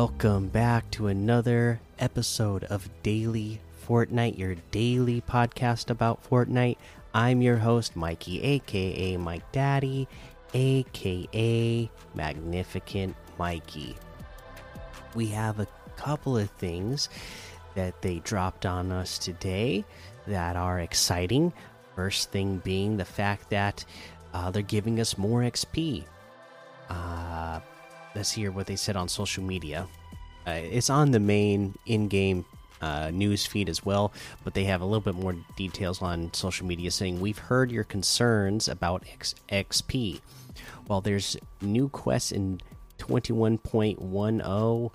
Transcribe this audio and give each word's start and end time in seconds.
Welcome 0.00 0.46
back 0.46 0.88
to 0.92 1.08
another 1.08 1.80
episode 1.98 2.62
of 2.62 2.88
Daily 3.02 3.60
Fortnite, 3.84 4.38
your 4.38 4.54
daily 4.70 5.20
podcast 5.20 5.90
about 5.90 6.22
Fortnite. 6.22 6.76
I'm 7.12 7.42
your 7.42 7.56
host, 7.56 7.96
Mikey, 7.96 8.40
aka 8.40 9.16
Mike 9.16 9.50
Daddy, 9.50 10.06
aka 10.54 11.90
Magnificent 12.14 13.16
Mikey. 13.40 13.96
We 15.16 15.26
have 15.30 15.58
a 15.58 15.66
couple 15.96 16.38
of 16.38 16.48
things 16.50 17.08
that 17.74 18.00
they 18.00 18.20
dropped 18.20 18.66
on 18.66 18.92
us 18.92 19.18
today 19.18 19.84
that 20.28 20.54
are 20.54 20.78
exciting. 20.78 21.52
First 21.96 22.30
thing 22.30 22.58
being 22.58 22.98
the 22.98 23.04
fact 23.04 23.50
that 23.50 23.84
uh, 24.32 24.52
they're 24.52 24.62
giving 24.62 25.00
us 25.00 25.18
more 25.18 25.40
XP. 25.40 26.04
Uh, 26.88 27.58
let's 28.14 28.32
hear 28.32 28.50
what 28.50 28.66
they 28.66 28.76
said 28.76 28.96
on 28.96 29.08
social 29.08 29.42
media. 29.42 29.86
Uh, 30.46 30.52
it's 30.52 30.90
on 30.90 31.10
the 31.10 31.20
main 31.20 31.74
in-game 31.86 32.44
uh, 32.80 33.10
news 33.10 33.44
feed 33.44 33.68
as 33.68 33.84
well, 33.84 34.12
but 34.44 34.54
they 34.54 34.64
have 34.64 34.80
a 34.80 34.84
little 34.84 35.00
bit 35.00 35.14
more 35.14 35.34
details 35.56 36.00
on 36.00 36.32
social 36.32 36.66
media 36.66 36.90
saying 36.90 37.20
we've 37.20 37.38
heard 37.38 37.70
your 37.70 37.84
concerns 37.84 38.68
about 38.68 39.04
X 39.12 39.34
XP. 39.50 40.20
While 40.86 41.00
there's 41.00 41.36
new 41.60 41.88
quests 41.88 42.32
in 42.32 42.60
21.10 42.98 44.90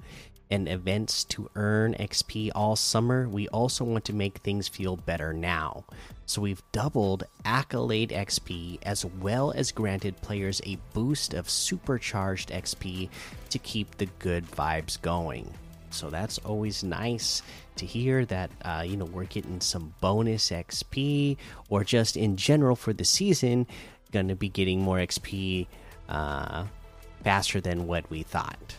and 0.54 0.70
events 0.70 1.24
to 1.24 1.50
earn 1.56 1.96
XP 1.96 2.52
all 2.54 2.76
summer, 2.76 3.28
we 3.28 3.48
also 3.48 3.84
want 3.84 4.06
to 4.06 4.14
make 4.14 4.38
things 4.38 4.68
feel 4.68 4.96
better 4.96 5.34
now. 5.34 5.84
So 6.28 6.42
we've 6.42 6.62
doubled 6.72 7.24
Accolade 7.44 8.12
XP 8.12 8.78
as 8.84 9.04
well 9.04 9.52
as 9.52 9.72
granted 9.72 10.16
players 10.22 10.62
a 10.64 10.78
boost 10.94 11.34
of 11.34 11.50
supercharged 11.50 12.50
XP 12.50 13.10
to 13.50 13.60
keep 13.60 13.98
the 13.98 14.06
good 14.20 14.46
vibes 14.46 15.02
going. 15.02 15.52
So 15.90 16.12
that's 16.12 16.38
always 16.40 16.84
nice 16.84 17.42
to 17.78 17.88
hear 17.88 18.24
that 18.26 18.52
uh, 18.64 18.84
you 18.86 18.96
know 18.96 19.06
we're 19.06 19.24
getting 19.26 19.60
some 19.60 19.96
bonus 20.02 20.52
XP 20.52 21.38
or 21.70 21.84
just 21.84 22.16
in 22.16 22.38
general 22.38 22.76
for 22.76 22.94
the 22.94 23.06
season 23.06 23.66
going 24.12 24.28
to 24.28 24.36
be 24.36 24.50
getting 24.50 24.80
more 24.80 24.98
XP 24.98 25.66
uh, 26.08 26.66
faster 27.24 27.60
than 27.60 27.88
what 27.88 28.08
we 28.12 28.22
thought. 28.22 28.76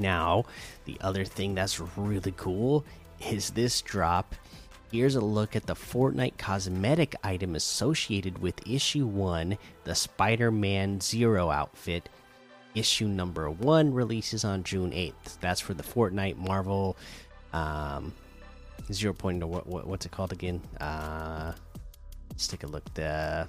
Now, 0.00 0.46
the 0.86 0.98
other 1.00 1.24
thing 1.24 1.54
that's 1.54 1.78
really 1.78 2.32
cool 2.36 2.84
is 3.30 3.50
this 3.50 3.82
drop. 3.82 4.34
Here's 4.90 5.14
a 5.14 5.20
look 5.20 5.54
at 5.54 5.66
the 5.66 5.74
Fortnite 5.74 6.38
cosmetic 6.38 7.14
item 7.22 7.54
associated 7.54 8.38
with 8.38 8.66
issue 8.66 9.06
1, 9.06 9.56
the 9.84 9.94
Spider 9.94 10.50
Man 10.50 11.00
Zero 11.00 11.50
outfit. 11.50 12.08
Issue 12.74 13.06
number 13.06 13.50
1 13.50 13.92
releases 13.92 14.44
on 14.44 14.64
June 14.64 14.90
8th. 14.90 15.38
That's 15.40 15.60
for 15.60 15.74
the 15.74 15.82
Fortnite 15.82 16.36
Marvel 16.36 16.96
um, 17.52 18.12
Zero 18.92 19.12
Point, 19.12 19.44
what, 19.44 19.66
what, 19.66 19.86
what's 19.86 20.06
it 20.06 20.12
called 20.12 20.32
again? 20.32 20.60
Uh, 20.80 21.52
let's 22.30 22.48
take 22.48 22.64
a 22.64 22.66
look. 22.66 22.92
The 22.94 23.46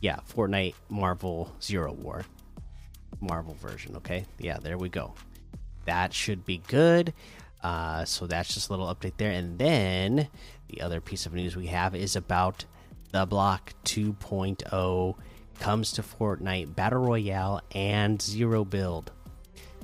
yeah, 0.00 0.18
Fortnite 0.34 0.74
Marvel 0.88 1.52
Zero 1.62 1.92
War. 1.92 2.24
Marvel 3.20 3.54
version. 3.54 3.96
Okay, 3.96 4.24
yeah, 4.38 4.58
there 4.58 4.78
we 4.78 4.88
go. 4.88 5.14
That 5.84 6.12
should 6.12 6.44
be 6.44 6.58
good. 6.66 7.14
Uh, 7.62 8.04
so 8.04 8.26
that's 8.26 8.54
just 8.54 8.68
a 8.68 8.72
little 8.72 8.92
update 8.94 9.16
there. 9.16 9.32
And 9.32 9.58
then 9.58 10.28
the 10.68 10.80
other 10.82 11.00
piece 11.00 11.26
of 11.26 11.34
news 11.34 11.56
we 11.56 11.66
have 11.66 11.94
is 11.94 12.14
about 12.14 12.64
the 13.10 13.26
Block 13.26 13.72
2.0 13.84 15.14
comes 15.58 15.92
to 15.92 16.02
Fortnite 16.02 16.76
Battle 16.76 17.00
Royale 17.00 17.60
and 17.74 18.20
Zero 18.20 18.64
Build. 18.64 19.10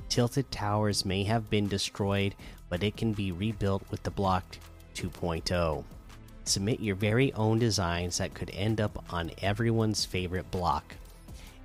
Tilted 0.09 0.49
towers 0.51 1.03
may 1.03 1.23
have 1.23 1.49
been 1.49 1.67
destroyed, 1.67 2.35
but 2.69 2.83
it 2.83 2.95
can 2.95 3.13
be 3.13 3.31
rebuilt 3.31 3.83
with 3.89 4.03
the 4.03 4.11
Block 4.11 4.43
2.0. 4.95 5.83
Submit 6.45 6.79
your 6.79 6.95
very 6.95 7.33
own 7.33 7.57
designs 7.57 8.19
that 8.19 8.33
could 8.33 8.51
end 8.51 8.79
up 8.79 9.03
on 9.09 9.31
everyone's 9.41 10.05
favorite 10.05 10.49
block. 10.51 10.95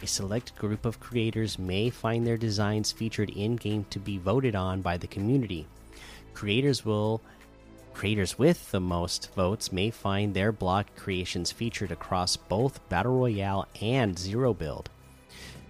A 0.03 0.07
select 0.07 0.57
group 0.57 0.87
of 0.87 0.99
creators 0.99 1.59
may 1.59 1.91
find 1.91 2.27
their 2.27 2.39
designs 2.39 2.91
featured 2.91 3.29
in 3.31 3.57
game 3.57 3.85
to 3.91 3.99
be 3.99 4.17
voted 4.17 4.55
on 4.55 4.81
by 4.81 4.97
the 4.97 5.07
community. 5.07 5.67
Creators 6.33 6.87
will 6.87 7.21
creators 7.93 8.39
with 8.39 8.71
the 8.71 8.81
most 8.81 9.35
votes 9.35 9.73
may 9.73 9.91
find 9.91 10.33
their 10.33 10.53
block 10.53 10.87
creations 10.97 11.53
featured 11.53 11.93
across 11.93 12.37
both 12.37 12.89
Battle 12.89 13.19
Royale 13.19 13.69
and 13.83 14.19
Zero 14.19 14.55
Build. 14.55 14.89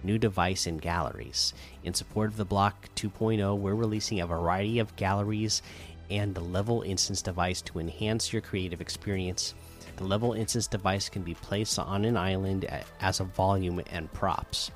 New 0.01 0.17
device 0.17 0.65
and 0.65 0.81
galleries. 0.81 1.53
In 1.83 1.93
support 1.93 2.29
of 2.29 2.37
the 2.37 2.45
Block 2.45 2.89
2.0, 2.95 3.57
we're 3.57 3.75
releasing 3.75 4.21
a 4.21 4.27
variety 4.27 4.79
of 4.79 4.95
galleries 4.95 5.61
and 6.09 6.33
the 6.33 6.41
level 6.41 6.83
instance 6.83 7.21
device 7.21 7.61
to 7.63 7.79
enhance 7.79 8.31
your 8.31 8.41
creative 8.41 8.79
experience. 8.79 9.53
The 10.01 10.07
level 10.07 10.33
instance 10.33 10.65
device 10.65 11.09
can 11.09 11.21
be 11.21 11.35
placed 11.35 11.77
on 11.77 12.05
an 12.05 12.17
island 12.17 12.65
as 13.01 13.19
a 13.19 13.23
volume 13.23 13.83
and 13.91 14.11
props. 14.11 14.71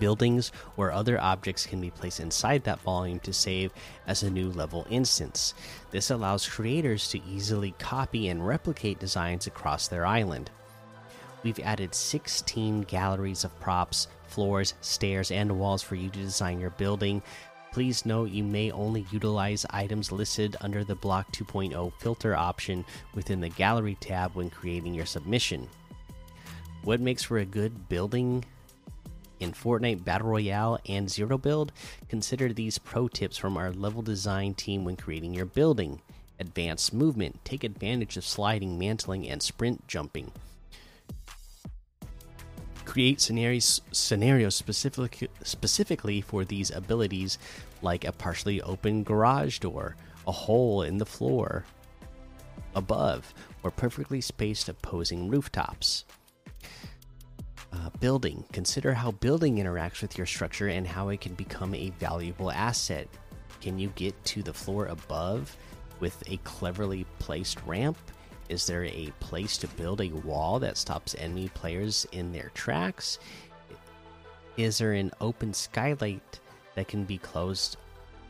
Buildings 0.00 0.50
or 0.76 0.90
other 0.90 1.20
objects 1.20 1.66
can 1.66 1.80
be 1.80 1.92
placed 1.92 2.18
inside 2.18 2.64
that 2.64 2.80
volume 2.80 3.20
to 3.20 3.32
save 3.32 3.70
as 4.08 4.24
a 4.24 4.30
new 4.30 4.50
level 4.50 4.88
instance. 4.90 5.54
This 5.92 6.10
allows 6.10 6.48
creators 6.48 7.10
to 7.10 7.22
easily 7.30 7.76
copy 7.78 8.28
and 8.28 8.44
replicate 8.44 8.98
designs 8.98 9.46
across 9.46 9.86
their 9.86 10.04
island. 10.04 10.50
We've 11.44 11.60
added 11.60 11.94
16 11.94 12.82
galleries 12.82 13.44
of 13.44 13.60
props, 13.60 14.08
floors, 14.26 14.74
stairs, 14.80 15.30
and 15.30 15.60
walls 15.60 15.82
for 15.82 15.94
you 15.94 16.10
to 16.10 16.18
design 16.18 16.58
your 16.58 16.70
building. 16.70 17.22
Please 17.72 18.04
note 18.04 18.30
you 18.30 18.44
may 18.44 18.70
only 18.70 19.06
utilize 19.10 19.64
items 19.70 20.12
listed 20.12 20.56
under 20.60 20.84
the 20.84 20.94
Block 20.94 21.32
2.0 21.32 21.92
filter 21.98 22.36
option 22.36 22.84
within 23.14 23.40
the 23.40 23.48
Gallery 23.48 23.96
tab 23.98 24.34
when 24.34 24.50
creating 24.50 24.92
your 24.92 25.06
submission. 25.06 25.66
What 26.84 27.00
makes 27.00 27.22
for 27.22 27.38
a 27.38 27.46
good 27.46 27.88
building 27.88 28.44
in 29.40 29.52
Fortnite 29.52 30.04
Battle 30.04 30.28
Royale 30.28 30.80
and 30.86 31.10
Zero 31.10 31.38
Build? 31.38 31.72
Consider 32.10 32.52
these 32.52 32.76
pro 32.76 33.08
tips 33.08 33.38
from 33.38 33.56
our 33.56 33.72
level 33.72 34.02
design 34.02 34.52
team 34.52 34.84
when 34.84 34.96
creating 34.96 35.32
your 35.32 35.46
building. 35.46 36.02
Advanced 36.40 36.92
movement. 36.92 37.42
Take 37.42 37.64
advantage 37.64 38.18
of 38.18 38.26
sliding, 38.26 38.78
mantling, 38.78 39.26
and 39.28 39.42
sprint 39.42 39.88
jumping 39.88 40.30
create 42.92 43.22
scenarios 43.22 43.80
scenarios 43.90 44.54
specific, 44.54 45.30
specifically 45.42 46.20
for 46.20 46.44
these 46.44 46.70
abilities 46.70 47.38
like 47.80 48.04
a 48.04 48.12
partially 48.12 48.60
open 48.60 49.02
garage 49.02 49.60
door 49.60 49.96
a 50.26 50.32
hole 50.32 50.82
in 50.82 50.98
the 50.98 51.06
floor 51.06 51.64
above 52.74 53.32
or 53.62 53.70
perfectly 53.70 54.20
spaced 54.20 54.68
opposing 54.68 55.30
rooftops. 55.30 56.04
Uh, 57.72 57.88
building. 57.98 58.44
Consider 58.52 58.92
how 58.92 59.10
building 59.10 59.56
interacts 59.56 60.02
with 60.02 60.18
your 60.18 60.26
structure 60.26 60.68
and 60.68 60.86
how 60.86 61.08
it 61.08 61.22
can 61.22 61.32
become 61.32 61.74
a 61.74 61.88
valuable 61.98 62.50
asset. 62.50 63.08
Can 63.62 63.78
you 63.78 63.88
get 63.94 64.22
to 64.26 64.42
the 64.42 64.52
floor 64.52 64.88
above 64.88 65.56
with 65.98 66.22
a 66.30 66.36
cleverly 66.44 67.06
placed 67.18 67.58
ramp 67.64 67.96
is 68.52 68.66
there 68.66 68.84
a 68.84 69.10
place 69.18 69.56
to 69.56 69.66
build 69.66 70.02
a 70.02 70.10
wall 70.10 70.58
that 70.58 70.76
stops 70.76 71.16
enemy 71.18 71.48
players 71.54 72.06
in 72.12 72.32
their 72.32 72.50
tracks? 72.52 73.18
Is 74.58 74.76
there 74.76 74.92
an 74.92 75.10
open 75.22 75.54
skylight 75.54 76.38
that 76.74 76.86
can 76.86 77.04
be 77.04 77.16
closed 77.16 77.78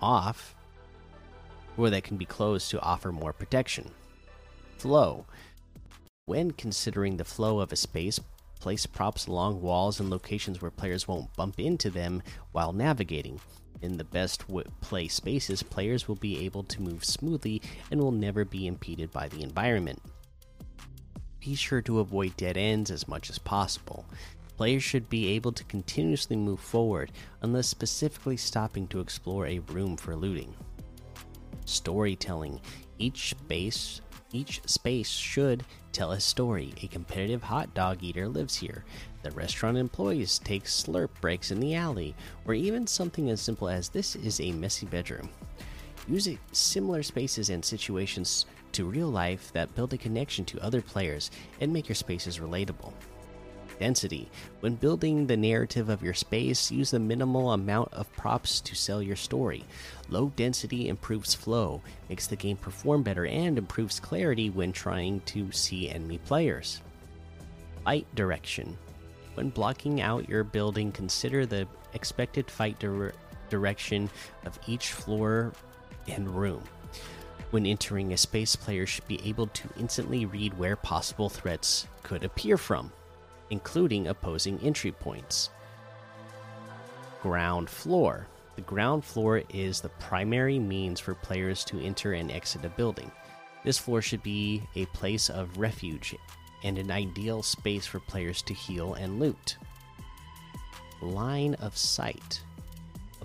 off 0.01 0.55
or 1.77 1.91
that 1.91 2.05
can 2.05 2.17
be 2.17 2.25
closed 2.25 2.71
to 2.71 2.81
offer 2.81 3.11
more 3.11 3.33
protection? 3.33 3.91
Flow. 4.79 5.27
When 6.27 6.53
considering 6.53 7.17
the 7.17 7.25
flow 7.25 7.59
of 7.59 7.73
a 7.73 7.77
space, 7.77 8.21
place 8.61 8.87
props 8.87 9.27
along 9.27 9.61
walls 9.61 9.99
and 9.99 10.09
locations 10.09 10.63
where 10.63 10.71
players 10.71 11.09
won't 11.09 11.35
bump 11.35 11.59
into 11.59 11.91
them 11.91 12.23
while 12.53 12.73
navigating. 12.73 13.41
In 13.83 13.97
the 13.97 14.05
best 14.05 14.45
play 14.81 15.09
spaces, 15.09 15.65
players 15.65 16.07
will 16.07 16.15
be 16.15 16.45
able 16.45 16.63
to 16.63 16.81
move 16.81 17.05
smoothly 17.05 17.61
and 17.91 18.01
will 18.01 18.13
never 18.13 18.45
be 18.45 18.69
impeded 18.69 19.11
by 19.11 19.27
the 19.27 19.43
environment. 19.43 20.01
Be 21.45 21.57
sure 21.57 21.83
to 21.83 21.99
avoid 21.99 22.37
dead 22.37 22.57
ends 22.57 22.89
as 22.89 23.09
much 23.09 23.29
as 23.29 23.39
possible. 23.41 24.07
Players 24.57 24.85
should 24.85 25.09
be 25.09 25.31
able 25.31 25.51
to 25.51 25.65
continuously 25.65 26.37
move 26.37 26.61
forward 26.61 27.11
unless 27.41 27.67
specifically 27.67 28.37
stopping 28.37 28.87
to 28.89 29.01
explore 29.01 29.49
a 29.49 29.59
room 29.59 29.97
for 29.97 30.15
looting. 30.15 30.55
Storytelling. 31.65 32.61
Each 32.99 33.31
space 33.31 34.01
each 34.33 34.63
space 34.67 35.09
should 35.11 35.65
tell 35.93 36.13
a 36.13 36.21
story. 36.21 36.73
A 36.83 36.87
competitive 36.87 37.43
hot 37.43 37.75
dog 37.75 38.03
eater 38.03 38.29
lives 38.29 38.57
here. 38.57 38.85
The 39.23 39.31
restaurant 39.33 39.77
employees 39.77 40.39
take 40.39 40.65
slurp 40.65 41.11
breaks 41.21 41.51
in 41.51 41.61
the 41.61 41.75
alley, 41.75 42.15
or 42.47 42.55
even 42.55 42.87
something 42.87 43.29
as 43.29 43.43
simple 43.43 43.69
as 43.69 43.91
this 43.91 44.17
is 44.17 44.41
a 44.41 44.53
messy 44.53 44.87
bedroom. 44.87 45.29
Use 46.09 46.29
similar 46.53 47.03
spaces 47.03 47.51
and 47.51 47.65
situations 47.65 48.47
to 48.73 48.85
real 48.85 49.09
life 49.09 49.53
that 49.53 49.75
build 49.75 49.93
a 49.93 49.99
connection 49.99 50.45
to 50.47 50.61
other 50.61 50.83
players 50.83 51.31
and 51.61 51.73
make 51.73 51.89
your 51.89 51.95
spaces 51.95 52.39
relatable. 52.39 52.93
Density. 53.79 54.31
When 54.61 54.77
building 54.77 55.27
the 55.27 55.37
narrative 55.37 55.89
of 55.89 56.03
your 56.03 56.15
space, 56.15 56.71
use 56.71 56.93
the 56.93 57.01
minimal 57.01 57.53
amount 57.53 57.93
of 57.93 58.13
props 58.13 58.61
to 58.61 58.77
sell 58.77 59.03
your 59.03 59.17
story. 59.17 59.65
Low 60.09 60.33
density 60.37 60.89
improves 60.89 61.35
flow, 61.35 61.83
makes 62.09 62.27
the 62.27 62.37
game 62.37 62.57
perform 62.57 63.03
better, 63.03 63.27
and 63.27 63.59
improves 63.59 63.99
clarity 63.99 64.51
when 64.51 64.73
trying 64.73 65.21
to 65.23 65.51
see 65.51 65.89
enemy 65.89 66.19
players. 66.19 66.81
Fight 67.85 68.07
direction. 68.15 68.79
When 69.35 69.51
blocking 69.51 70.01
out 70.01 70.29
your 70.29 70.45
building, 70.45 70.93
consider 70.93 71.47
the 71.47 71.67
expected 71.95 72.51
fight 72.51 72.79
dire 72.79 73.15
direction 73.49 74.09
of 74.45 74.59
each 74.67 74.93
floor 74.93 75.53
and 76.07 76.29
room. 76.31 76.63
When 77.53 77.67
entering 77.67 78.15
a 78.15 78.17
space, 78.17 78.57
players 78.57 78.89
should 78.89 79.07
be 79.07 79.21
able 79.29 79.47
to 79.49 79.69
instantly 79.79 80.25
read 80.25 80.57
where 80.57 80.75
possible 80.75 81.29
threats 81.29 81.87
could 82.03 82.25
appear 82.25 82.57
from, 82.57 82.91
including 83.51 84.07
opposing 84.07 84.59
entry 84.61 84.91
points. 84.91 85.51
Ground 87.21 87.69
floor. 87.69 88.27
The 88.57 88.63
ground 88.63 89.05
floor 89.05 89.43
is 89.51 89.83
the 89.83 89.91
primary 89.91 90.59
means 90.59 90.99
for 90.99 91.15
players 91.15 91.63
to 91.67 91.79
enter 91.79 92.15
and 92.15 92.31
exit 92.31 92.65
a 92.65 92.71
building. 92.71 93.13
This 93.65 93.77
floor 93.77 94.01
should 94.01 94.23
be 94.23 94.63
a 94.75 94.87
place 94.87 95.29
of 95.29 95.59
refuge 95.59 96.17
and 96.65 96.79
an 96.79 96.91
ideal 96.91 97.43
space 97.43 97.85
for 97.85 98.01
players 98.01 98.41
to 98.43 98.55
heal 98.55 98.95
and 98.95 99.21
loot. 99.21 99.59
Line 101.03 101.53
of 101.57 101.77
sight. 101.77 102.41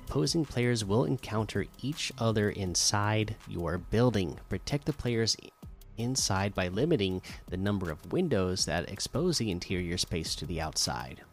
Opposing 0.09 0.45
players 0.45 0.85
will 0.85 1.03
encounter 1.03 1.65
each 1.81 2.13
other 2.17 2.49
inside 2.49 3.35
your 3.45 3.77
building. 3.77 4.39
Protect 4.47 4.85
the 4.85 4.93
players 4.93 5.35
inside 5.97 6.55
by 6.55 6.69
limiting 6.69 7.21
the 7.49 7.57
number 7.57 7.91
of 7.91 8.13
windows 8.13 8.63
that 8.65 8.89
expose 8.89 9.37
the 9.37 9.51
interior 9.51 9.97
space 9.97 10.33
to 10.35 10.45
the 10.45 10.61
outside. 10.61 11.23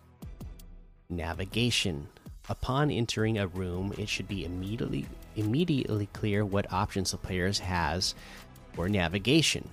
Navigation. 1.09 2.09
Upon 2.49 2.91
entering 2.91 3.39
a 3.39 3.47
room, 3.47 3.95
it 3.97 4.09
should 4.09 4.27
be 4.27 4.45
immediately 4.45 5.07
immediately 5.37 6.07
clear 6.13 6.45
what 6.45 6.73
options 6.73 7.13
the 7.13 7.17
players 7.17 7.61
has 7.61 8.17
for 8.73 8.89
navigation. 8.89 9.71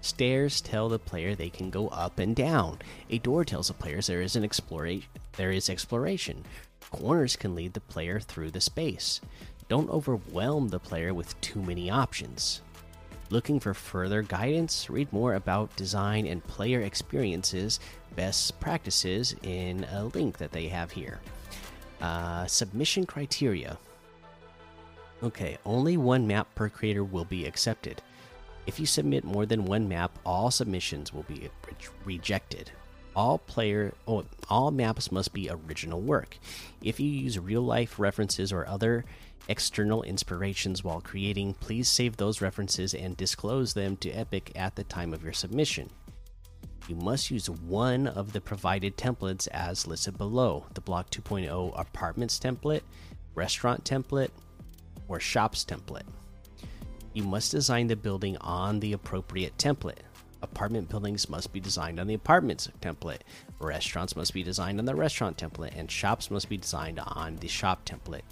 Stairs 0.00 0.60
tell 0.60 0.88
the 0.88 0.98
player 0.98 1.34
they 1.34 1.50
can 1.50 1.70
go 1.70 1.88
up 1.88 2.18
and 2.18 2.34
down. 2.34 2.78
A 3.10 3.18
door 3.18 3.44
tells 3.44 3.68
the 3.68 3.74
players 3.74 4.06
there 4.06 4.22
is 4.22 4.36
an 4.36 4.44
exploration. 4.44 5.08
There 5.32 5.50
is 5.50 5.68
exploration. 5.68 6.44
Corners 6.90 7.36
can 7.36 7.54
lead 7.54 7.74
the 7.74 7.80
player 7.80 8.18
through 8.18 8.50
the 8.50 8.60
space. 8.60 9.20
Don't 9.68 9.90
overwhelm 9.90 10.68
the 10.68 10.80
player 10.80 11.14
with 11.14 11.40
too 11.40 11.62
many 11.62 11.90
options. 11.90 12.62
Looking 13.30 13.60
for 13.60 13.74
further 13.74 14.22
guidance? 14.22 14.90
Read 14.90 15.12
more 15.12 15.34
about 15.34 15.76
design 15.76 16.26
and 16.26 16.44
player 16.44 16.80
experiences, 16.80 17.78
best 18.16 18.58
practices 18.58 19.36
in 19.44 19.84
a 19.92 20.06
link 20.06 20.38
that 20.38 20.50
they 20.50 20.66
have 20.66 20.90
here. 20.90 21.20
Uh, 22.00 22.46
submission 22.46 23.06
criteria. 23.06 23.78
Okay, 25.22 25.58
only 25.64 25.96
one 25.96 26.26
map 26.26 26.52
per 26.54 26.68
creator 26.68 27.04
will 27.04 27.26
be 27.26 27.44
accepted. 27.44 28.02
If 28.70 28.78
you 28.78 28.86
submit 28.86 29.24
more 29.24 29.46
than 29.46 29.64
one 29.64 29.88
map, 29.88 30.16
all 30.24 30.52
submissions 30.52 31.12
will 31.12 31.24
be 31.24 31.50
re 31.66 31.74
rejected. 32.04 32.70
All 33.16 33.38
player 33.38 33.94
oh, 34.06 34.24
all 34.48 34.70
maps 34.70 35.10
must 35.10 35.32
be 35.32 35.50
original 35.50 36.00
work. 36.00 36.38
If 36.80 37.00
you 37.00 37.10
use 37.10 37.36
real 37.36 37.62
life 37.62 37.98
references 37.98 38.52
or 38.52 38.68
other 38.68 39.04
external 39.48 40.04
inspirations 40.04 40.84
while 40.84 41.00
creating, 41.00 41.54
please 41.54 41.88
save 41.88 42.16
those 42.16 42.40
references 42.40 42.94
and 42.94 43.16
disclose 43.16 43.74
them 43.74 43.96
to 43.96 44.12
Epic 44.12 44.52
at 44.54 44.76
the 44.76 44.84
time 44.84 45.12
of 45.12 45.24
your 45.24 45.32
submission. 45.32 45.90
You 46.86 46.94
must 46.94 47.28
use 47.28 47.50
one 47.50 48.06
of 48.06 48.32
the 48.32 48.40
provided 48.40 48.96
templates 48.96 49.48
as 49.48 49.88
listed 49.88 50.16
below 50.16 50.66
the 50.74 50.80
Block 50.80 51.10
2.0 51.10 51.72
Apartments 51.76 52.38
template, 52.38 52.82
Restaurant 53.34 53.82
template, 53.82 54.30
or 55.08 55.18
Shops 55.18 55.64
template 55.64 56.06
you 57.12 57.22
must 57.22 57.50
design 57.50 57.88
the 57.88 57.96
building 57.96 58.36
on 58.38 58.80
the 58.80 58.92
appropriate 58.92 59.56
template. 59.58 59.98
Apartment 60.42 60.88
buildings 60.88 61.28
must 61.28 61.52
be 61.52 61.60
designed 61.60 62.00
on 62.00 62.06
the 62.06 62.14
apartments 62.14 62.68
template, 62.80 63.20
restaurants 63.58 64.16
must 64.16 64.32
be 64.32 64.42
designed 64.42 64.78
on 64.78 64.86
the 64.86 64.94
restaurant 64.94 65.36
template, 65.36 65.76
and 65.76 65.90
shops 65.90 66.30
must 66.30 66.48
be 66.48 66.56
designed 66.56 66.98
on 66.98 67.36
the 67.36 67.48
shop 67.48 67.84
template. 67.84 68.22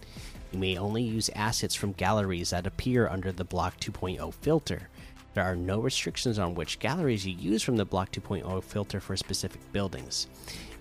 You 0.53 0.59
may 0.59 0.79
only 0.79 1.03
use 1.03 1.29
assets 1.35 1.75
from 1.75 1.93
galleries 1.93 2.51
that 2.51 2.67
appear 2.67 3.09
under 3.09 3.33
the 3.33 3.45
Block 3.45 3.79
2.0 3.81 4.33
filter. 4.35 4.89
There 5.35 5.45
are 5.45 5.57
no 5.57 5.81
restrictions 5.81 6.39
on 6.39 6.55
which 6.55 6.79
galleries 6.79 7.27
you 7.27 7.35
use 7.35 7.63
from 7.63 7.77
the 7.77 7.85
Block 7.85 8.11
2.0 8.11 8.63
filter 8.65 9.01
for 9.01 9.17
specific 9.17 9.61
buildings. 9.73 10.27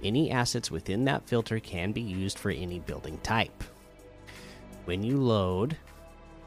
Any 0.04 0.32
assets 0.32 0.72
within 0.72 1.04
that 1.06 1.28
filter 1.28 1.60
can 1.60 1.92
be 1.92 2.02
used 2.02 2.40
for 2.40 2.52
any 2.52 2.80
building 2.80 3.18
type. 3.24 3.64
When 4.86 5.04
you 5.04 5.18
load 5.18 5.76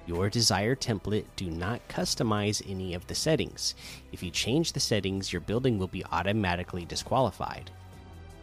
your 0.06 0.28
desired 0.28 0.80
template, 0.80 1.26
do 1.36 1.50
not 1.50 1.86
customize 1.88 2.62
any 2.68 2.94
of 2.94 3.06
the 3.06 3.14
settings. 3.14 3.74
If 4.12 4.22
you 4.22 4.30
change 4.30 4.72
the 4.72 4.80
settings, 4.80 5.32
your 5.32 5.40
building 5.40 5.78
will 5.78 5.88
be 5.88 6.04
automatically 6.06 6.84
disqualified. 6.84 7.70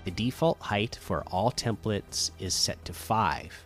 The 0.05 0.11
default 0.11 0.59
height 0.61 0.97
for 1.01 1.23
all 1.27 1.51
templates 1.51 2.31
is 2.39 2.53
set 2.53 2.83
to 2.85 2.93
5. 2.93 3.65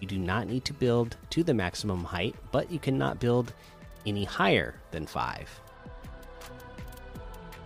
You 0.00 0.06
do 0.06 0.18
not 0.18 0.46
need 0.46 0.64
to 0.66 0.72
build 0.74 1.16
to 1.30 1.42
the 1.42 1.54
maximum 1.54 2.04
height, 2.04 2.36
but 2.52 2.70
you 2.70 2.78
cannot 2.78 3.20
build 3.20 3.52
any 4.04 4.24
higher 4.24 4.74
than 4.90 5.06
5. 5.06 5.60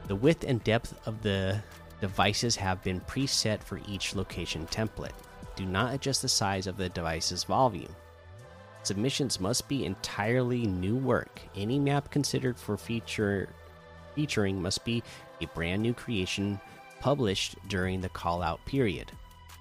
The 0.07 0.17
width 0.17 0.45
and 0.47 0.63
depth 0.63 0.95
of 1.07 1.23
the 1.23 1.63
devices 2.01 2.57
have 2.57 2.83
been 2.83 3.01
preset 3.01 3.63
for 3.63 3.81
each 3.89 4.15
location 4.15 4.67
template. 4.67 5.13
Do 5.57 5.65
not 5.65 5.95
adjust 5.95 6.23
the 6.23 6.29
size 6.29 6.67
of 6.67 6.77
the 6.77 6.89
device's 6.89 7.45
volume. 7.45 7.95
Submissions 8.83 9.39
must 9.39 9.69
be 9.69 9.85
entirely 9.85 10.67
new 10.67 10.97
work. 10.97 11.41
Any 11.55 11.79
map 11.79 12.11
considered 12.11 12.59
for 12.59 12.77
feature 12.77 13.49
featuring 14.15 14.61
must 14.61 14.85
be 14.85 15.03
a 15.41 15.47
brand 15.47 15.83
new 15.83 15.95
creation 15.95 16.61
published 17.01 17.57
during 17.69 18.01
the 18.01 18.09
call 18.09 18.43
out 18.43 18.65
period. 18.67 19.11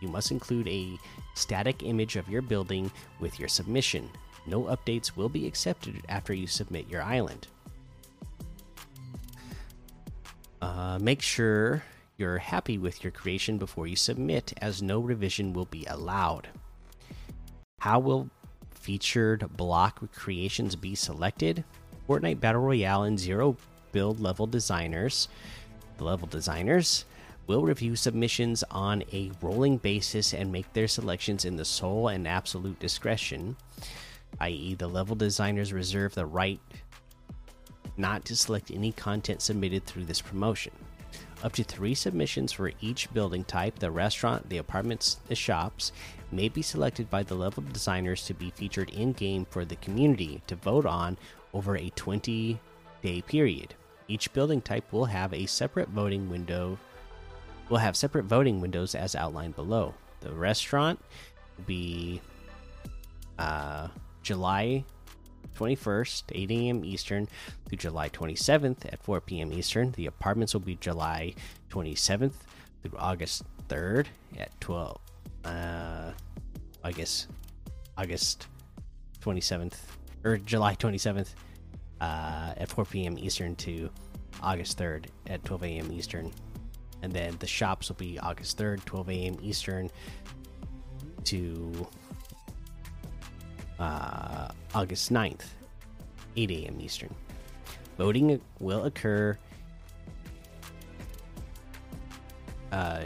You 0.01 0.07
must 0.07 0.31
include 0.31 0.67
a 0.67 0.97
static 1.35 1.83
image 1.83 2.15
of 2.15 2.27
your 2.27 2.41
building 2.41 2.91
with 3.19 3.39
your 3.39 3.47
submission. 3.47 4.09
No 4.47 4.63
updates 4.63 5.15
will 5.15 5.29
be 5.29 5.45
accepted 5.45 6.01
after 6.09 6.33
you 6.33 6.47
submit 6.47 6.89
your 6.89 7.03
island. 7.03 7.47
Uh, 10.61 10.97
make 10.99 11.21
sure 11.21 11.83
you're 12.17 12.39
happy 12.39 12.77
with 12.77 13.03
your 13.03 13.11
creation 13.11 13.57
before 13.57 13.87
you 13.87 13.95
submit, 13.95 14.53
as 14.61 14.81
no 14.81 14.99
revision 14.99 15.53
will 15.53 15.65
be 15.65 15.85
allowed. 15.85 16.47
How 17.79 17.99
will 17.99 18.29
featured 18.81 19.45
block 19.55 20.01
creations 20.13 20.75
be 20.75 20.95
selected. 20.95 21.63
Fortnite 22.09 22.39
Battle 22.39 22.61
Royale 22.61 23.03
and 23.03 23.19
Zero 23.19 23.55
build 23.91 24.19
level 24.19 24.47
designers, 24.47 25.27
the 25.97 26.03
level 26.03 26.27
designers, 26.27 27.05
will 27.47 27.63
review 27.63 27.95
submissions 27.95 28.63
on 28.71 29.03
a 29.13 29.31
rolling 29.41 29.77
basis 29.77 30.33
and 30.33 30.51
make 30.51 30.71
their 30.73 30.87
selections 30.87 31.45
in 31.45 31.55
the 31.55 31.65
sole 31.65 32.07
and 32.07 32.27
absolute 32.27 32.79
discretion, 32.79 33.55
i.e., 34.39 34.75
the 34.75 34.87
level 34.87 35.15
designers 35.15 35.73
reserve 35.73 36.15
the 36.15 36.25
right 36.25 36.59
not 37.97 38.25
to 38.25 38.35
select 38.35 38.71
any 38.71 38.91
content 38.93 39.41
submitted 39.41 39.85
through 39.85 40.05
this 40.05 40.21
promotion. 40.21 40.71
Up 41.43 41.53
to 41.53 41.63
three 41.63 41.95
submissions 41.95 42.51
for 42.51 42.71
each 42.81 43.11
building 43.13 43.43
type 43.43 43.79
the 43.79 43.89
restaurant, 43.89 44.49
the 44.49 44.57
apartments, 44.57 45.17
the 45.27 45.35
shops 45.35 45.91
may 46.31 46.49
be 46.49 46.61
selected 46.61 47.09
by 47.09 47.23
the 47.23 47.35
level 47.35 47.63
designers 47.71 48.25
to 48.25 48.33
be 48.33 48.51
featured 48.51 48.91
in 48.91 49.13
game 49.13 49.45
for 49.49 49.65
the 49.65 49.75
community 49.77 50.41
to 50.47 50.55
vote 50.55 50.85
on 50.85 51.17
over 51.53 51.75
a 51.75 51.89
20 51.95 52.59
day 53.01 53.21
period. 53.21 53.73
Each 54.07 54.31
building 54.33 54.61
type 54.61 54.91
will 54.91 55.05
have 55.05 55.33
a 55.33 55.47
separate 55.47 55.89
voting 55.89 56.29
window 56.29 56.77
will 57.71 57.77
have 57.77 57.95
separate 57.95 58.25
voting 58.25 58.59
windows 58.59 58.93
as 58.93 59.15
outlined 59.15 59.55
below. 59.55 59.93
The 60.19 60.33
restaurant 60.33 60.99
will 61.57 61.63
be 61.63 62.21
uh, 63.39 63.87
July 64.21 64.83
21st, 65.57 66.23
8 66.33 66.51
a.m. 66.51 66.85
Eastern, 66.85 67.27
through 67.67 67.77
July 67.77 68.09
27th 68.09 68.85
at 68.91 69.01
4 69.03 69.21
p.m. 69.21 69.51
Eastern. 69.53 69.91
The 69.91 70.07
apartments 70.07 70.53
will 70.53 70.61
be 70.61 70.75
July 70.75 71.33
27th 71.69 72.33
through 72.81 72.97
August 72.97 73.43
3rd 73.67 74.07
at 74.37 74.59
12. 74.61 74.99
Uh, 75.45 76.11
I 76.83 76.91
guess 76.91 77.27
August 77.97 78.47
27th 79.21 79.75
or 80.23 80.37
July 80.37 80.75
27th 80.75 81.29
uh, 81.99 82.53
at 82.57 82.69
4 82.69 82.85
p.m. 82.85 83.17
Eastern 83.17 83.55
to 83.57 83.89
August 84.41 84.77
3rd 84.77 85.05
at 85.27 85.43
12 85.45 85.63
a.m. 85.63 85.91
Eastern. 85.91 86.31
And 87.03 87.11
then 87.11 87.35
the 87.39 87.47
shops 87.47 87.89
will 87.89 87.95
be 87.95 88.19
August 88.19 88.57
3rd, 88.57 88.85
12 88.85 89.09
a.m. 89.09 89.37
Eastern 89.41 89.89
to 91.25 91.87
uh, 93.81 94.49
August 94.73 95.11
9th, 95.11 95.45
8 96.37 96.51
a.m. 96.51 96.79
Eastern. 96.79 97.13
Voting 97.97 98.39
will 98.59 98.85
occur 98.85 99.37
uh, 102.71 103.03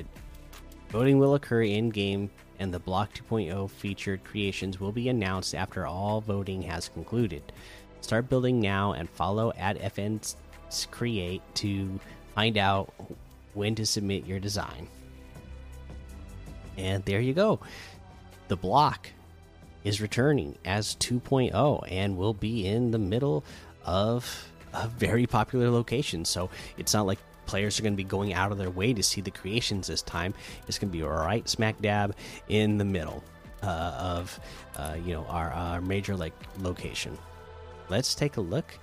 voting 0.90 1.18
will 1.18 1.36
occur 1.36 1.64
in 1.64 1.90
game, 1.90 2.30
and 2.60 2.74
the 2.74 2.80
Block 2.80 3.10
2.0 3.14 3.70
featured 3.70 4.24
creations 4.24 4.80
will 4.80 4.92
be 4.92 5.10
announced 5.10 5.56
after 5.56 5.88
all 5.88 6.22
voting 6.22 6.62
has 6.62 6.90
concluded. 6.90 7.52
Start 8.02 8.30
building 8.30 8.60
now 8.60 8.94
and 8.94 9.10
follow 9.10 9.52
at 9.58 9.80
FN's 9.80 10.38
Create 10.92 11.42
to 11.56 12.00
find 12.34 12.58
out 12.58 12.94
when 13.54 13.76
to 13.76 13.86
submit 13.86 14.26
your 14.26 14.40
design. 14.40 14.90
And 16.78 17.04
there 17.06 17.22
you 17.22 17.34
go. 17.34 17.62
The 18.50 18.58
block 18.58 19.10
is 19.86 20.02
returning 20.02 20.58
as 20.66 20.96
2.0 20.96 21.88
and 21.90 22.18
will 22.18 22.34
be 22.34 22.68
in 22.68 22.92
the 22.92 23.00
middle 23.00 23.46
of 23.86 24.50
a 24.74 24.88
very 24.90 25.26
popular 25.26 25.70
location. 25.70 26.26
So 26.26 26.50
it's 26.78 26.94
not 26.94 27.06
like 27.06 27.20
players 27.46 27.80
are 27.80 27.84
going 27.84 27.94
to 27.94 27.98
be 27.98 28.04
going 28.04 28.34
out 28.34 28.52
of 28.52 28.58
their 28.58 28.70
way 28.70 28.92
to 28.94 29.04
see 29.04 29.22
the 29.22 29.32
creations 29.32 29.88
this 29.88 30.02
time. 30.02 30.34
It's 30.68 30.78
going 30.78 30.92
to 30.92 30.98
be 30.98 31.04
right 31.04 31.48
smack 31.48 31.80
dab 31.82 32.16
in 32.50 32.78
the 32.78 32.84
middle 32.84 33.24
uh, 33.64 33.68
of 34.00 34.40
uh, 34.76 34.98
you 35.06 35.14
know 35.14 35.26
our, 35.26 35.52
our 35.52 35.82
major 35.82 36.18
like 36.18 36.34
location. 36.60 37.18
Let's 37.88 38.16
take 38.16 38.38
a 38.38 38.42
look 38.42 38.78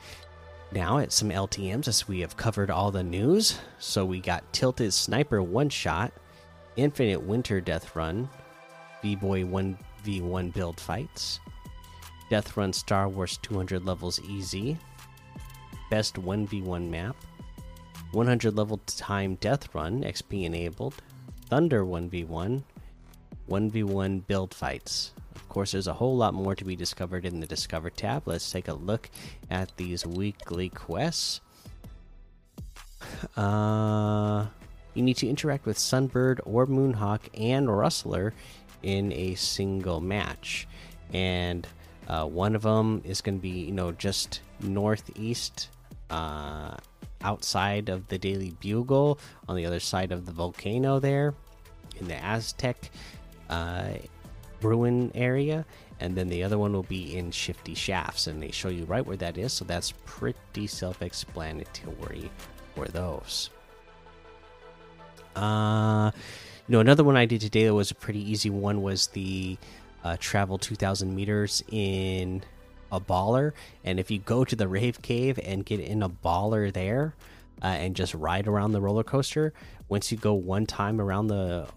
now 0.70 0.98
at 0.98 1.12
some 1.12 1.30
LTMs 1.30 1.88
as 1.88 2.08
we 2.08 2.20
have 2.20 2.36
covered 2.36 2.70
all 2.70 2.90
the 2.90 3.02
news. 3.02 3.58
So 3.78 4.04
we 4.04 4.20
got 4.20 4.50
Tilted 4.52 4.94
Sniper 4.94 5.42
One 5.42 5.68
Shot, 5.68 6.12
Infinite 6.76 7.22
Winter 7.22 7.60
Death 7.60 7.94
Run, 7.94 8.28
V 9.02 9.16
Boy 9.16 9.42
1v1 9.42 10.52
build 10.54 10.80
fights, 10.80 11.40
Death 12.30 12.56
Run 12.56 12.72
Star 12.72 13.08
Wars 13.08 13.38
200 13.42 13.84
levels 13.84 14.20
easy, 14.20 14.78
Best 15.90 16.14
1v1 16.14 16.88
map, 16.88 17.16
100 18.12 18.56
level 18.56 18.80
time 18.86 19.34
Death 19.36 19.74
Run 19.74 20.02
XP 20.02 20.44
enabled, 20.44 20.94
Thunder 21.46 21.84
1v1, 21.84 22.62
1v1 23.50 24.26
build 24.26 24.54
fights. 24.54 25.12
Of 25.34 25.48
course, 25.48 25.72
there's 25.72 25.86
a 25.86 25.92
whole 25.92 26.16
lot 26.16 26.32
more 26.32 26.54
to 26.54 26.64
be 26.64 26.76
discovered 26.76 27.26
in 27.26 27.40
the 27.40 27.46
Discover 27.46 27.90
tab. 27.90 28.22
Let's 28.26 28.50
take 28.50 28.68
a 28.68 28.74
look 28.74 29.10
at 29.50 29.76
these 29.76 30.06
weekly 30.06 30.70
quests. 30.70 31.40
Uh, 33.36 34.46
you 34.94 35.02
need 35.02 35.16
to 35.18 35.28
interact 35.28 35.66
with 35.66 35.78
Sunbird 35.78 36.40
or 36.44 36.66
Moonhawk 36.66 37.20
and 37.38 37.74
Rustler 37.74 38.34
in 38.82 39.12
a 39.12 39.34
single 39.34 40.00
match, 40.00 40.66
and 41.12 41.66
uh, 42.08 42.26
one 42.26 42.54
of 42.54 42.62
them 42.62 43.02
is 43.04 43.20
going 43.20 43.38
to 43.38 43.42
be, 43.42 43.48
you 43.48 43.72
know, 43.72 43.92
just 43.92 44.40
northeast, 44.60 45.68
uh, 46.10 46.76
outside 47.22 47.88
of 47.88 48.08
the 48.08 48.18
Daily 48.18 48.54
Bugle, 48.60 49.18
on 49.48 49.56
the 49.56 49.66
other 49.66 49.80
side 49.80 50.12
of 50.12 50.26
the 50.26 50.32
volcano 50.32 50.98
there, 50.98 51.34
in 52.00 52.08
the 52.08 52.16
Aztec 52.24 52.90
uh, 53.48 53.90
ruin 54.62 55.12
area. 55.14 55.64
And 56.00 56.16
then 56.16 56.28
the 56.28 56.42
other 56.42 56.58
one 56.58 56.72
will 56.72 56.82
be 56.82 57.16
in 57.16 57.30
shifty 57.30 57.74
shafts 57.74 58.26
and 58.26 58.42
they 58.42 58.50
show 58.50 58.68
you 58.68 58.84
right 58.86 59.06
where 59.06 59.16
that 59.18 59.38
is 59.38 59.52
so 59.52 59.64
that's 59.64 59.92
pretty 60.04 60.66
self-explanatory 60.66 62.30
for 62.74 62.86
those. 62.86 63.50
Uh 65.36 66.10
know 66.68 66.80
another 66.80 67.04
one 67.04 67.16
i 67.16 67.24
did 67.24 67.40
today 67.40 67.64
that 67.64 67.74
was 67.74 67.90
a 67.90 67.94
pretty 67.94 68.30
easy 68.30 68.50
one 68.50 68.82
was 68.82 69.08
the 69.08 69.58
uh, 70.04 70.16
travel 70.18 70.58
2000 70.58 71.14
meters 71.14 71.62
in 71.70 72.42
a 72.90 73.00
baller 73.00 73.52
and 73.84 74.00
if 74.00 74.10
you 74.10 74.18
go 74.18 74.44
to 74.44 74.56
the 74.56 74.68
rave 74.68 75.00
cave 75.02 75.38
and 75.42 75.64
get 75.64 75.80
in 75.80 76.02
a 76.02 76.08
baller 76.08 76.72
there 76.72 77.14
uh, 77.62 77.66
and 77.66 77.94
just 77.94 78.14
ride 78.14 78.46
around 78.46 78.72
the 78.72 78.80
roller 78.80 79.04
coaster 79.04 79.52
once 79.88 80.10
you 80.10 80.18
go 80.18 80.34
one 80.34 80.66
time 80.66 81.00
around 81.00 81.28
the 81.28 81.68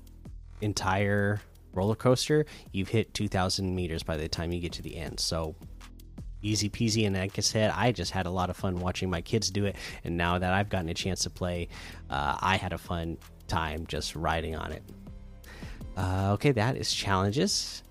entire 0.62 1.42
roller 1.74 1.96
coaster, 1.96 2.46
you've 2.72 2.90
hit 2.90 3.14
2,000 3.14 3.76
meters 3.76 4.04
by 4.04 4.18
the 4.18 4.28
time 4.28 4.52
you 4.52 4.60
get 4.60 4.74
to 4.74 4.82
the 4.82 4.96
end. 4.96 5.20
So 5.20 5.56
easy 6.42 6.70
peasy. 6.70 7.06
And 7.06 7.16
like 7.16 7.38
I 7.38 7.42
said, 7.42 7.72
I 7.72 7.92
just 7.92 8.12
had 8.12 8.26
a 8.26 8.30
lot 8.30 8.50
of 8.50 8.58
fun 8.58 8.80
watching 8.80 9.10
my 9.10 9.22
kids 9.22 9.50
do 9.50 9.66
it. 9.66 9.76
And 10.04 10.18
now 10.18 10.40
that 10.40 10.54
I've 10.54 10.70
gotten 10.70 10.90
a 10.90 10.94
chance 10.94 11.24
to 11.24 11.30
play, 11.30 11.68
uh, 12.10 12.38
I 12.40 12.56
had 12.56 12.74
a 12.74 12.78
fun 12.78 13.18
time 13.48 13.86
just 13.88 14.16
riding 14.16 14.56
on 14.56 14.72
it. 14.72 14.84
Uh, 15.98 16.32
okay, 16.34 16.52
that 16.52 16.76
is 16.78 16.94
challenges. 16.94 17.84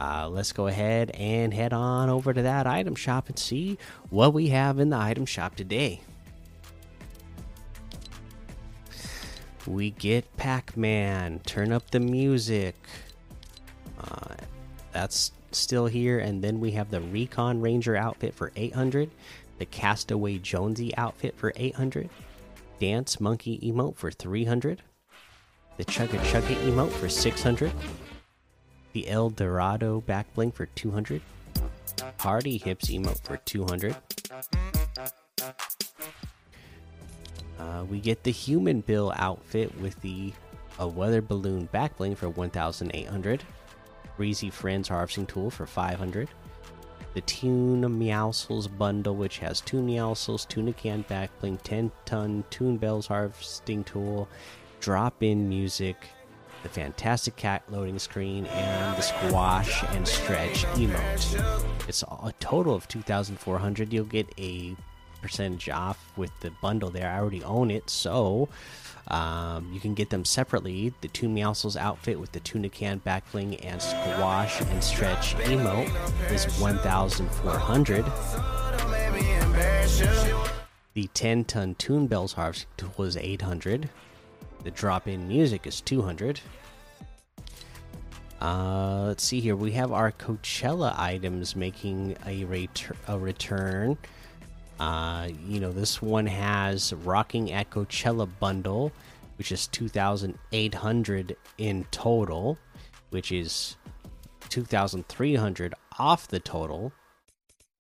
Uh, 0.00 0.28
let's 0.28 0.52
go 0.52 0.66
ahead 0.66 1.10
and 1.10 1.54
head 1.54 1.72
on 1.72 2.08
over 2.08 2.32
to 2.32 2.42
that 2.42 2.66
item 2.66 2.94
shop 2.94 3.28
and 3.28 3.38
see 3.38 3.78
what 4.10 4.34
we 4.34 4.48
have 4.48 4.78
in 4.78 4.90
the 4.90 4.96
item 4.96 5.24
shop 5.24 5.54
today. 5.54 6.00
We 9.66 9.90
get 9.90 10.36
Pac 10.36 10.76
Man. 10.76 11.40
Turn 11.46 11.70
up 11.70 11.90
the 11.92 12.00
music. 12.00 12.74
Uh, 13.96 14.34
that's 14.90 15.30
still 15.52 15.86
here. 15.86 16.18
And 16.18 16.42
then 16.42 16.58
we 16.58 16.72
have 16.72 16.90
the 16.90 17.00
Recon 17.00 17.60
Ranger 17.60 17.96
outfit 17.96 18.34
for 18.34 18.50
800, 18.56 19.10
the 19.58 19.66
Castaway 19.66 20.38
Jonesy 20.38 20.96
outfit 20.96 21.36
for 21.36 21.52
800, 21.54 22.10
Dance 22.80 23.20
Monkey 23.20 23.60
emote 23.62 23.96
for 23.96 24.10
300, 24.10 24.82
the 25.82 25.90
Chugga 25.90 26.20
Chugga 26.20 26.54
emote 26.62 26.92
for 26.92 27.08
600, 27.08 27.72
the 28.92 29.08
El 29.08 29.30
Dorado 29.30 30.00
back 30.02 30.32
bling 30.32 30.52
for 30.52 30.66
200, 30.66 31.20
Party 32.18 32.56
Hips 32.56 32.88
emote 32.88 33.20
for 33.24 33.38
200. 33.38 33.96
Uh, 37.58 37.84
we 37.90 37.98
get 37.98 38.22
the 38.22 38.30
Human 38.30 38.80
Bill 38.80 39.12
outfit 39.16 39.76
with 39.80 40.00
the 40.02 40.32
a 40.78 40.86
weather 40.86 41.20
balloon 41.20 41.64
back 41.66 41.96
bling 41.96 42.14
for 42.14 42.28
1,800. 42.28 43.42
Breezy 44.16 44.50
Friends 44.50 44.88
harvesting 44.88 45.26
tool 45.26 45.50
for 45.50 45.66
500. 45.66 46.28
The 47.14 47.20
Toon 47.22 47.82
Meowscles 47.82 48.68
bundle, 48.78 49.16
which 49.16 49.38
has 49.38 49.60
two 49.60 49.82
Meowscles, 49.82 50.46
Tuna 50.48 50.72
Can 50.72 51.04
Backbling, 51.04 51.60
10 51.62 51.90
ton 52.06 52.44
Toon 52.50 52.78
Bells 52.78 53.06
harvesting 53.06 53.84
tool, 53.84 54.28
drop 54.82 55.22
in 55.22 55.48
music, 55.48 55.96
the 56.64 56.68
Fantastic 56.68 57.36
Cat 57.36 57.62
loading 57.70 57.98
screen, 57.98 58.46
and 58.46 58.96
the 58.96 59.00
Squash 59.00 59.82
and 59.90 60.06
Stretch 60.06 60.64
emote. 60.74 61.88
It's 61.88 62.02
a 62.02 62.32
total 62.40 62.74
of 62.74 62.86
2,400. 62.88 63.92
You'll 63.92 64.04
get 64.04 64.28
a 64.38 64.76
percentage 65.22 65.68
off 65.68 66.12
with 66.16 66.32
the 66.40 66.50
bundle 66.60 66.90
there. 66.90 67.08
I 67.08 67.18
already 67.18 67.44
own 67.44 67.70
it, 67.70 67.88
so 67.88 68.48
um, 69.06 69.70
you 69.72 69.78
can 69.78 69.94
get 69.94 70.10
them 70.10 70.24
separately. 70.24 70.92
The 71.00 71.08
Toon 71.08 71.34
Meowscles 71.34 71.76
outfit 71.76 72.18
with 72.18 72.32
the 72.32 72.40
tuna 72.40 72.68
can 72.68 73.00
backbling 73.00 73.64
and 73.64 73.80
squash 73.80 74.60
and 74.60 74.82
stretch 74.82 75.36
emote 75.36 75.90
is 76.32 76.44
1,400. 76.60 78.04
The 80.94 81.06
10 81.14 81.44
ton 81.44 81.74
Toon 81.76 82.08
Bells 82.08 82.32
harvest 82.32 82.66
is 82.98 83.16
800. 83.16 83.88
The 84.64 84.70
drop 84.70 85.08
in 85.08 85.26
music 85.26 85.66
is 85.66 85.80
200. 85.80 86.40
Uh, 88.40 89.04
let's 89.06 89.22
see 89.22 89.40
here. 89.40 89.54
We 89.56 89.72
have 89.72 89.92
our 89.92 90.10
Coachella 90.12 90.98
items 90.98 91.54
making 91.54 92.16
a, 92.26 92.44
ret 92.44 92.90
a 93.08 93.18
return. 93.18 93.96
Uh, 94.80 95.28
you 95.46 95.60
know, 95.60 95.70
this 95.70 96.02
one 96.02 96.26
has 96.26 96.92
Rocking 96.92 97.52
at 97.52 97.70
Coachella 97.70 98.28
bundle, 98.40 98.90
which 99.38 99.52
is 99.52 99.68
2,800 99.68 101.36
in 101.58 101.84
total, 101.90 102.58
which 103.10 103.30
is 103.30 103.76
2,300 104.48 105.74
off 105.98 106.28
the 106.28 106.40
total. 106.40 106.92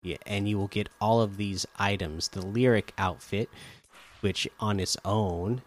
Yeah, 0.04 0.18
and 0.28 0.48
you 0.48 0.60
will 0.60 0.68
get 0.68 0.90
all 1.02 1.22
of 1.22 1.38
these 1.38 1.66
items. 1.80 2.30
The 2.30 2.46
Lyric 2.46 2.94
outfit, 3.00 3.50
which 4.22 4.48
on 4.60 4.80
its 4.80 4.96
own, 5.04 5.64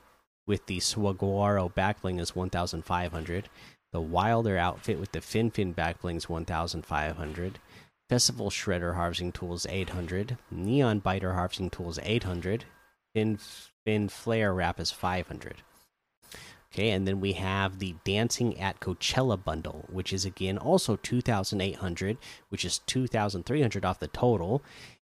with 0.49 0.67
the 0.67 0.79
Swaguaro 0.79 1.73
backbling, 1.73 2.19
is 2.19 2.35
1,500. 2.35 3.49
The 3.93 4.01
Wilder 4.01 4.59
outfit 4.59 4.99
with 4.99 5.13
the 5.13 5.21
Fin 5.21 5.51
Fin 5.51 5.75
backbling 5.75 6.17
is 6.17 6.29
1,500. 6.29 7.59
Festival 8.09 8.51
Shredder 8.51 8.95
Harvesting 8.95 9.33
Tools 9.33 9.67
800. 9.69 10.39
Neon 10.51 10.99
Biter 10.99 11.35
Harvesting 11.35 11.71
Tools 11.71 11.99
800. 12.03 12.65
Fin, 13.15 13.39
fin 13.85 14.09
Flare 14.09 14.55
Wrap 14.55 14.81
is 14.81 14.91
500. 14.91 15.63
Okay, 16.73 16.91
and 16.91 17.07
then 17.07 17.21
we 17.21 17.33
have 17.33 17.79
the 17.79 17.97
Dancing 18.05 18.59
at 18.59 18.81
Coachella 18.81 19.43
bundle, 19.43 19.87
which 19.91 20.13
is 20.13 20.25
again 20.25 20.59
also 20.59 20.97
2,800, 20.97 22.19
which 22.49 22.65
is 22.65 22.79
2,300 22.81 23.85
off 23.85 24.01
the 24.01 24.09
total. 24.09 24.63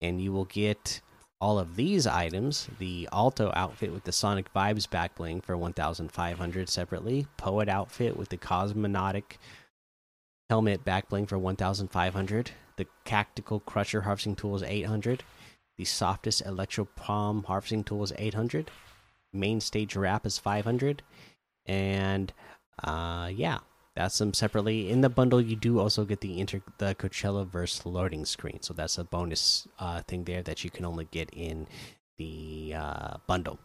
And 0.00 0.20
you 0.20 0.32
will 0.32 0.44
get 0.44 1.00
all 1.40 1.58
of 1.58 1.76
these 1.76 2.06
items 2.06 2.68
the 2.78 3.08
Alto 3.12 3.52
outfit 3.54 3.92
with 3.92 4.04
the 4.04 4.12
Sonic 4.12 4.52
Vibes 4.54 4.88
back 4.88 5.14
bling 5.16 5.40
for 5.40 5.56
1,500 5.56 6.68
separately, 6.68 7.26
Poet 7.36 7.68
outfit 7.68 8.16
with 8.16 8.30
the 8.30 8.38
Cosmonautic 8.38 9.38
helmet 10.48 10.84
back 10.84 11.08
bling 11.08 11.26
for 11.26 11.38
1,500, 11.38 12.50
the 12.76 12.86
Cactical 13.04 13.60
Crusher 13.60 14.02
harvesting 14.02 14.36
tool 14.36 14.56
is 14.56 14.62
800. 14.62 15.22
The 15.76 15.84
softest 15.84 16.44
Electro 16.46 16.86
Palm 16.96 17.44
harvesting 17.44 17.84
tool 17.84 18.02
is 18.02 18.12
800. 18.16 18.70
Main 19.32 19.60
stage 19.60 19.96
wrap 19.96 20.24
is 20.24 20.38
500. 20.38 21.02
and 21.66 22.32
uh, 22.82 23.30
yeah, 23.32 23.58
that's 23.96 24.18
them 24.18 24.34
separately. 24.34 24.90
In 24.90 25.00
the 25.00 25.08
bundle, 25.08 25.40
you 25.40 25.56
do 25.56 25.80
also 25.80 26.04
get 26.04 26.20
the 26.20 26.38
inter 26.38 26.60
the 26.78 26.94
Coachella 26.94 27.46
verse 27.46 27.84
loading 27.84 28.24
screen, 28.24 28.62
so 28.62 28.74
that's 28.74 28.98
a 28.98 29.04
bonus 29.04 29.66
uh, 29.78 30.02
thing 30.02 30.24
there 30.24 30.42
that 30.42 30.62
you 30.62 30.70
can 30.70 30.84
only 30.84 31.08
get 31.10 31.30
in 31.32 31.66
the 32.18 32.74
uh, 32.76 33.16
bundle. 33.26 33.58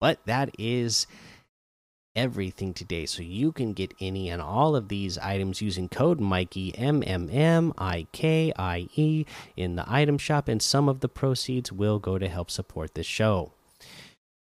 But 0.00 0.18
that 0.26 0.50
is 0.58 1.06
everything 2.14 2.74
today. 2.74 3.06
So 3.06 3.22
you 3.22 3.50
can 3.50 3.72
get 3.72 3.92
any 4.00 4.30
and 4.30 4.40
all 4.40 4.76
of 4.76 4.88
these 4.88 5.18
items 5.18 5.60
using 5.60 5.88
code 5.88 6.20
Mikey 6.20 6.76
M 6.78 7.02
M 7.04 7.28
M 7.32 7.72
I 7.76 8.06
K 8.12 8.52
I 8.56 8.88
E 8.94 9.24
in 9.56 9.76
the 9.76 9.84
item 9.88 10.18
shop, 10.18 10.46
and 10.46 10.62
some 10.62 10.88
of 10.88 11.00
the 11.00 11.08
proceeds 11.08 11.72
will 11.72 11.98
go 11.98 12.18
to 12.18 12.28
help 12.28 12.50
support 12.50 12.94
this 12.94 13.06
show. 13.06 13.52